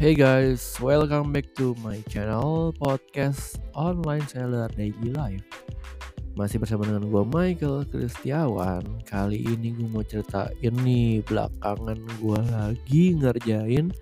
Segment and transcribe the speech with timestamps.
[0.00, 5.44] Hey guys, welcome back to my channel podcast online seller daily life.
[6.40, 8.80] Masih bersama dengan gue Michael Kristiawan.
[9.04, 13.92] Kali ini gue mau ceritain nih belakangan gue lagi ngerjain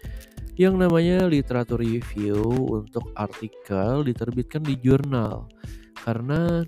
[0.54, 5.50] yang namanya literatur review untuk artikel diterbitkan di jurnal.
[5.98, 6.62] Karena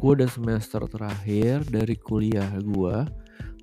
[0.00, 2.96] gue udah semester terakhir dari kuliah gue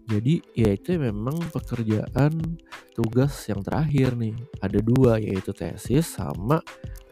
[0.06, 2.62] jadi ya itu memang pekerjaan
[2.94, 4.38] tugas yang terakhir nih.
[4.62, 6.62] Ada dua yaitu tesis sama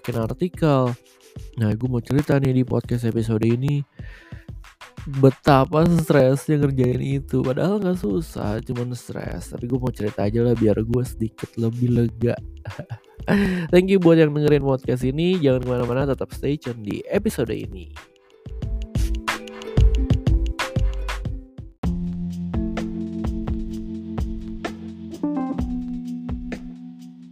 [0.02, 0.94] bikin artikel.
[1.58, 3.82] Nah gue mau cerita nih di podcast episode ini
[5.10, 7.42] betapa stresnya ngerjain itu.
[7.42, 9.50] Padahal nggak susah cuman stres.
[9.50, 12.38] Tapi gue mau cerita aja lah biar gue sedikit lebih lega.
[13.74, 15.42] Thank you buat yang dengerin podcast ini.
[15.42, 18.13] Jangan ke mana-mana tetap stay tune di episode ini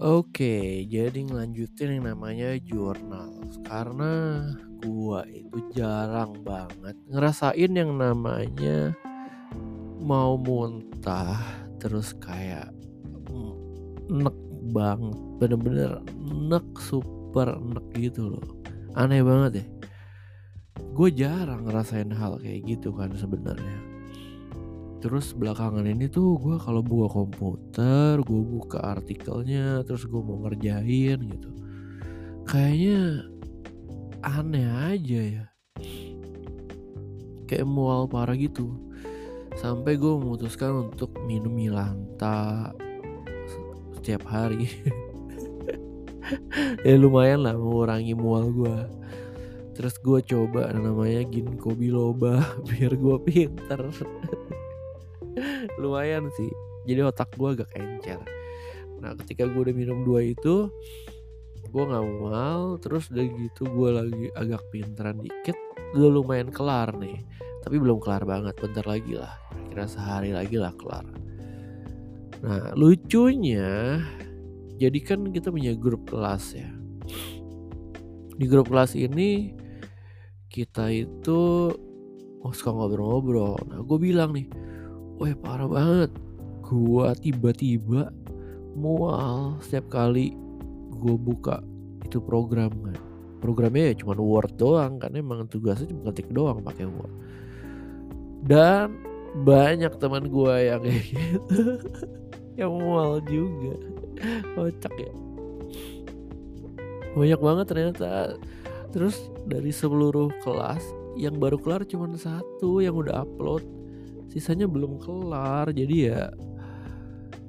[0.01, 4.41] Oke, jadi ngelanjutin yang namanya jurnal karena
[4.81, 8.97] gua itu jarang banget ngerasain yang namanya
[10.01, 11.37] mau muntah
[11.77, 12.73] terus kayak
[14.09, 14.33] nek
[14.73, 16.01] banget, bener-bener
[16.49, 18.45] nek super nek gitu loh.
[18.97, 19.65] Aneh banget ya.
[20.97, 23.90] Gue jarang ngerasain hal kayak gitu kan sebenarnya
[25.01, 31.17] terus belakangan ini tuh gue kalau buka komputer gue buka artikelnya terus gue mau ngerjain
[31.17, 31.49] gitu.
[32.45, 33.25] Kayaknya
[34.21, 35.45] aneh aja ya.
[37.49, 38.77] Kayak mual parah gitu.
[39.57, 42.71] Sampai gue memutuskan untuk minum milanta
[43.97, 44.69] setiap hari.
[46.87, 48.77] Ya lumayan lah mengurangi mual gue
[49.81, 53.81] terus gue coba namanya ginkgo biloba biar gue pinter
[55.81, 56.51] lumayan sih.
[56.85, 58.21] Jadi otak gue agak encer.
[59.01, 60.69] Nah ketika gue udah minum dua itu
[61.71, 65.57] gue nggak mau terus udah gitu gue lagi agak pinteran dikit
[65.97, 67.21] udah lumayan kelar nih.
[67.61, 69.33] Tapi belum kelar banget bentar lagi lah.
[69.69, 71.05] Kira sehari lagi lah kelar.
[72.41, 74.01] Nah lucunya
[74.81, 76.69] jadi kan kita punya grup kelas ya.
[78.37, 79.53] Di grup kelas ini
[80.49, 81.69] kita itu
[82.41, 83.61] oh suka ngobrol-ngobrol.
[83.69, 84.49] Nah gue bilang nih
[85.21, 86.09] Wah parah banget.
[86.65, 88.09] Gua tiba-tiba
[88.73, 90.33] mual setiap kali
[90.97, 91.61] gue buka
[92.01, 92.97] itu program kan.
[93.37, 97.13] Programnya ya cuma Word doang kan emang tugasnya cuma ketik doang pakai Word.
[98.49, 98.97] Dan
[99.45, 101.77] banyak teman gue yang kayak gitu
[102.65, 103.77] Yang mual juga.
[104.57, 105.13] Kocak ya.
[107.13, 108.41] Banyak banget ternyata.
[108.89, 110.81] Terus dari seluruh kelas
[111.13, 113.80] Yang baru kelar cuma satu yang udah upload
[114.31, 116.21] sisanya belum kelar jadi ya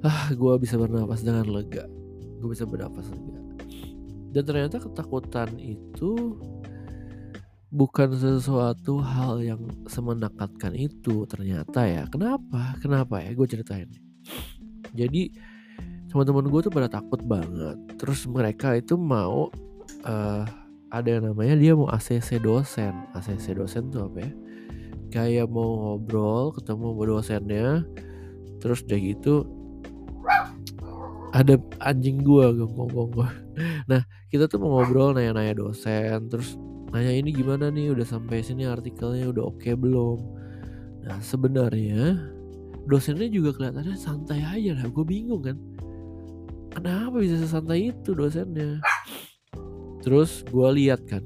[0.03, 1.87] ah gue bisa bernapas dengan lega.
[2.43, 3.39] Gue bisa bernapas lega.
[4.35, 6.35] Dan ternyata ketakutan itu
[7.71, 12.03] bukan sesuatu hal yang semenakatkan itu ternyata ya.
[12.11, 12.75] Kenapa?
[12.83, 13.31] Kenapa ya?
[13.31, 13.87] Gue ceritain
[14.93, 15.33] jadi
[16.13, 17.77] teman-teman gue tuh pada takut banget.
[17.97, 19.49] Terus mereka itu mau
[20.05, 20.45] uh,
[20.93, 22.93] ada yang namanya dia mau ACC dosen.
[23.17, 24.31] ACC dosen tuh apa ya
[25.13, 27.67] kayak mau ngobrol ketemu sama dosennya.
[28.57, 29.35] Terus udah gitu
[31.33, 33.29] ada anjing gua gonggong gua.
[33.89, 34.01] Nah
[34.33, 36.25] kita tuh mau ngobrol nanya-nanya dosen.
[36.29, 36.57] Terus
[36.89, 37.93] nanya ini gimana nih?
[37.93, 39.29] Udah sampai sini artikelnya?
[39.29, 40.17] Udah oke okay belum?
[41.05, 42.17] Nah sebenarnya
[42.89, 44.89] dosennya juga kelihatannya santai aja lah.
[44.89, 45.57] Gue bingung kan.
[46.73, 48.81] Kenapa bisa sesantai itu dosennya?
[50.01, 51.21] Terus gue lihat kan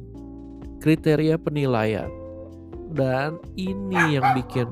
[0.83, 2.11] kriteria penilaian
[2.97, 4.67] dan ini yang bikin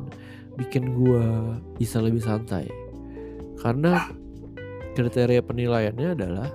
[0.58, 1.26] bikin gue
[1.78, 2.68] bisa lebih santai.
[3.62, 4.10] Karena
[4.98, 6.50] kriteria penilaiannya adalah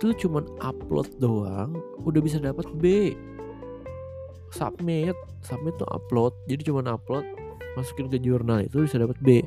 [0.00, 3.16] itu cuman upload doang udah bisa dapat B.
[4.52, 6.36] Submit submit tuh upload.
[6.44, 7.24] Jadi cuman upload
[7.78, 9.40] masukin ke jurnal itu bisa dapat B.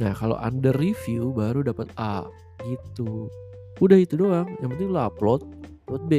[0.00, 2.26] Nah kalau under review baru dapat A
[2.66, 3.32] gitu.
[3.80, 5.40] Udah itu doang yang penting lo upload
[5.88, 6.12] dapat B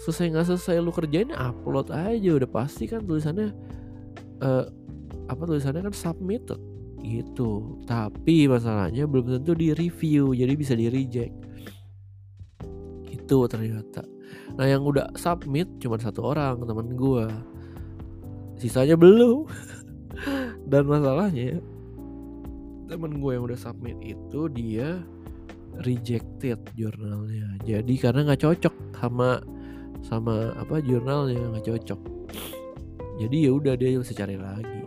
[0.00, 3.52] selesai nggak selesai lu kerjain upload aja udah pasti kan tulisannya
[4.40, 4.64] uh,
[5.28, 6.60] apa tulisannya kan submitted
[7.04, 7.80] gitu.
[7.88, 11.36] Tapi masalahnya belum tentu di review jadi bisa di reject.
[13.08, 14.04] Itu ternyata.
[14.56, 17.26] Nah yang udah submit cuma satu orang teman gue
[18.60, 19.48] sisanya belum.
[20.70, 21.58] Dan masalahnya
[22.90, 25.00] temen gue yang udah submit itu dia
[25.86, 27.56] rejected jurnalnya.
[27.64, 29.40] Jadi karena nggak cocok sama
[30.04, 32.00] sama apa jurnalnya nggak cocok
[33.20, 34.80] jadi ya udah dia bisa cari lagi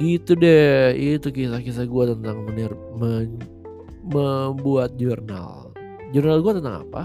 [0.00, 3.36] gitu deh itu kisah-kisah gue tentang menir men,
[4.06, 5.70] membuat jurnal.
[6.10, 7.02] Jurnal gue tentang apa?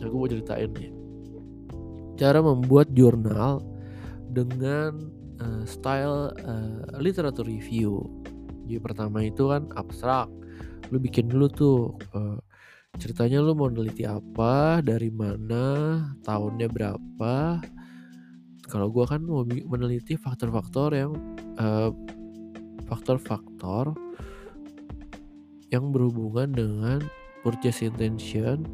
[0.00, 0.92] Nah, gue mau ceritain nih.
[2.14, 3.64] Cara membuat jurnal
[4.30, 5.10] dengan
[5.42, 8.06] uh, style uh, literatur review.
[8.64, 10.30] Jadi pertama itu kan abstrak.
[10.92, 11.76] Lu bikin dulu tuh
[12.14, 12.38] uh,
[12.98, 17.60] ceritanya lu mau neliti apa, dari mana, tahunnya berapa.
[18.64, 21.12] Kalau gue kan mau meneliti faktor-faktor yang
[22.88, 23.92] faktor-faktor
[25.72, 26.98] yang berhubungan dengan
[27.42, 28.64] purchase intention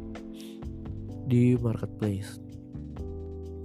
[1.27, 2.39] di marketplace.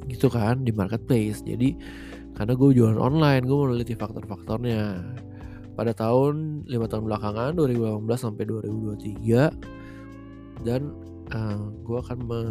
[0.06, 1.42] Gitu kan di marketplace.
[1.46, 1.76] Jadi
[2.36, 5.14] karena gue jualan online gue meneliti faktor-faktornya.
[5.76, 9.85] Pada tahun lima tahun belakangan 2018 sampai 2023
[10.62, 10.94] dan
[11.34, 12.42] uh, eh, gue akan me,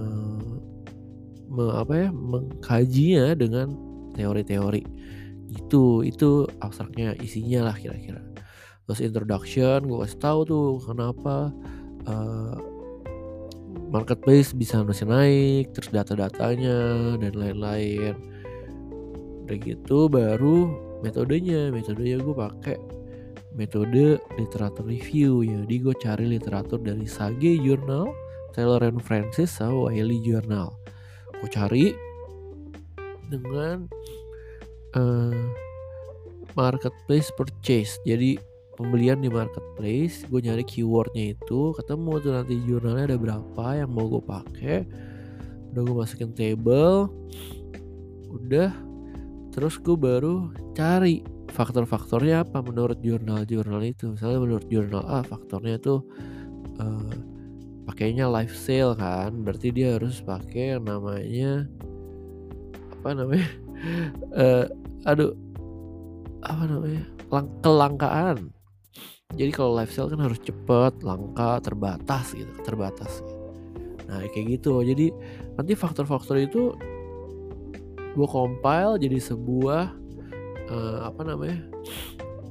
[1.50, 3.74] me, apa ya mengkajinya dengan
[4.14, 4.84] teori-teori.
[5.56, 8.22] Itu itu abstraknya isinya lah kira-kira.
[8.86, 11.50] Terus introduction gue kasih tahu tuh kenapa
[12.06, 12.56] uh,
[13.90, 18.14] marketplace bisa masih naik terus data-datanya dan lain-lain.
[19.46, 20.70] Udah gitu baru
[21.06, 22.78] metodenya metodenya gue pakai
[23.56, 25.42] metode literatur review.
[25.42, 28.12] Ya jadi gue cari literatur dari Sage Journal
[28.56, 30.76] Taylor and Francis sama Wiley Journal.
[31.44, 31.86] Gue cari
[33.28, 33.88] dengan
[34.96, 35.44] uh,
[36.56, 38.00] marketplace purchase.
[38.08, 38.40] Jadi
[38.76, 44.08] pembelian di marketplace gue nyari keywordnya itu ketemu tuh nanti jurnalnya ada berapa yang mau
[44.12, 44.84] gue pakai
[45.72, 47.08] udah gue masukin table
[48.36, 48.76] udah
[49.56, 54.16] terus gue baru cari faktor-faktornya apa menurut jurnal-jurnal itu?
[54.16, 56.02] Misalnya menurut jurnal A faktornya tuh
[56.82, 57.14] uh,
[57.86, 59.46] pakainya live sale kan?
[59.46, 61.70] Berarti dia harus pakai yang namanya
[63.02, 63.50] apa namanya?
[64.34, 64.66] Uh,
[65.10, 65.34] aduh
[66.46, 67.04] apa namanya?
[67.62, 68.38] Kelangkaan.
[69.34, 73.44] Jadi kalau live sale kan harus cepet langka terbatas gitu terbatas gitu.
[74.06, 74.86] nah kayak gitu.
[74.86, 75.10] Jadi
[75.58, 76.78] nanti faktor-faktor itu
[78.16, 80.05] gue compile jadi sebuah
[80.72, 81.60] uh, apa namanya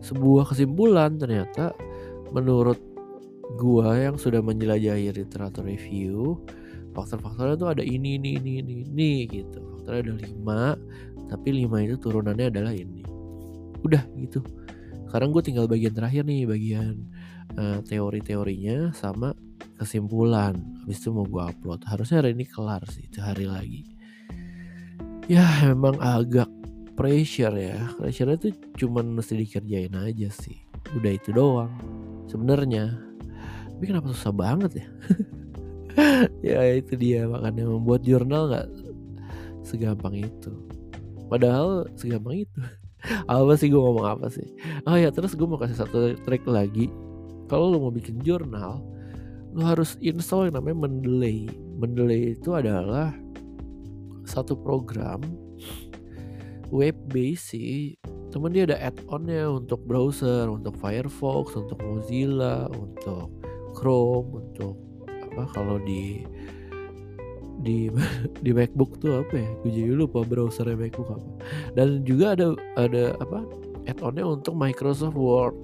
[0.05, 1.73] sebuah kesimpulan ternyata
[2.35, 2.77] menurut
[3.57, 6.41] gue yang sudah menjelajahi literatur review
[6.95, 9.59] faktor-faktornya tuh ada ini ini ini ini ini gitu.
[9.75, 10.63] Faktornya ada lima
[11.27, 13.03] tapi lima itu turunannya adalah ini.
[13.83, 14.41] Udah gitu.
[15.11, 17.11] Sekarang gue tinggal bagian terakhir nih bagian
[17.59, 19.35] uh, teori-teorinya sama
[19.77, 20.55] kesimpulan.
[20.87, 21.83] Habis itu mau gue upload.
[21.85, 23.83] Harusnya hari ini kelar sih sehari lagi.
[25.27, 26.47] Ya memang agak
[26.95, 27.79] pressure ya.
[27.99, 28.49] Pressure itu
[28.79, 30.63] cuman mesti dikerjain aja sih.
[30.95, 31.71] Udah itu doang
[32.31, 32.95] sebenarnya.
[33.75, 34.89] Tapi kenapa susah banget ya?
[36.43, 37.23] Ya itu dia.
[37.31, 38.67] Makanya membuat jurnal nggak
[39.63, 40.51] segampang itu.
[41.31, 42.61] Padahal segampang itu.
[43.31, 44.49] Apa sih gue ngomong apa sih?
[44.89, 46.89] Oh ya terus gue mau kasih satu trik lagi.
[47.53, 48.81] Kalau lo mau bikin jurnal
[49.55, 51.47] lo harus install yang namanya Mendeley.
[51.79, 53.15] Mendeley itu adalah
[54.25, 55.21] satu program
[56.75, 57.95] web base sih
[58.35, 63.31] temen dia ada add-onnya untuk browser untuk Firefox untuk Mozilla untuk
[63.79, 64.75] Chrome untuk
[65.07, 66.27] apa kalau di
[67.63, 67.89] di
[68.45, 69.51] di MacBook tuh apa ya?
[69.63, 71.31] Gue jadi lupa browsernya MacBook apa.
[71.79, 73.47] Dan juga ada ada apa?
[73.87, 75.55] Add-onnya untuk Microsoft Word.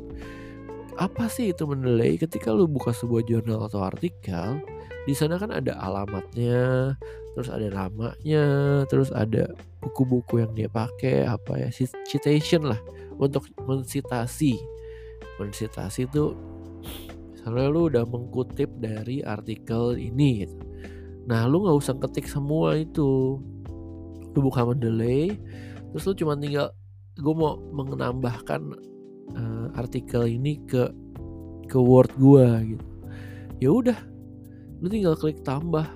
[1.00, 2.20] Apa sih itu menilai?
[2.20, 4.60] Ketika lu buka sebuah jurnal atau artikel,
[5.08, 6.92] di sana kan ada alamatnya,
[7.32, 8.44] terus ada namanya,
[8.84, 9.48] terus ada
[9.80, 11.72] buku-buku yang dia pakai, apa ya,
[12.04, 12.76] citation lah
[13.16, 14.60] untuk mensitasi.
[15.40, 16.36] Mensitasi itu
[17.32, 20.56] misalnya lu udah mengkutip dari artikel ini gitu.
[21.24, 23.40] Nah lu nggak usah ketik semua itu.
[24.30, 25.34] Lu buka mendelay
[25.90, 26.70] Terus lu cuma tinggal
[27.18, 28.78] Gue mau menambahkan
[29.36, 30.90] uh, artikel ini ke
[31.70, 32.86] ke word gue gitu.
[33.62, 33.98] Ya udah
[34.80, 35.86] lu tinggal klik tambah.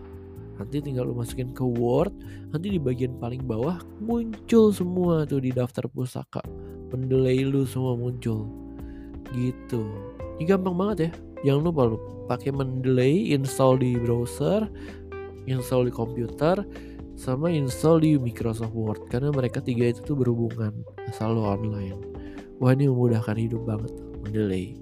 [0.54, 2.14] Nanti tinggal lu masukin ke word
[2.54, 6.44] nanti di bagian paling bawah muncul semua tuh di daftar pusaka.
[6.94, 8.46] Mendelay lu semua muncul.
[9.34, 9.82] Gitu.
[10.38, 11.10] Ini gampang banget ya.
[11.50, 11.98] Jangan lupa lu
[12.30, 14.70] pakai mendelay install di browser
[15.44, 16.62] install di komputer
[17.18, 19.10] sama install di Microsoft Word.
[19.10, 22.13] Karena mereka tiga itu tuh berhubungan asal lo online
[22.58, 23.92] wah ini memudahkan hidup banget
[24.22, 24.76] mendelay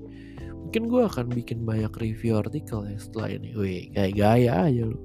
[0.62, 4.98] mungkin gue akan bikin banyak review artikel ya setelah ini wih kayak gaya aja lo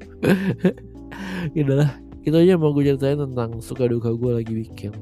[1.84, 1.92] lah
[2.24, 4.94] itu aja mau gue ceritain tentang suka duka gue lagi bikin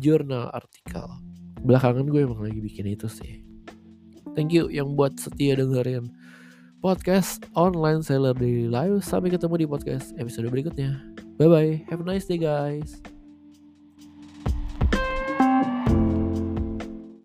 [0.00, 1.04] jurnal artikel
[1.64, 3.40] belakangan gue emang lagi bikin itu sih
[4.36, 6.12] thank you yang buat setia dengerin
[6.86, 9.02] podcast online seller daily life.
[9.02, 10.94] Sampai ketemu di podcast episode berikutnya.
[11.34, 11.72] Bye bye.
[11.90, 13.02] Have a nice day guys.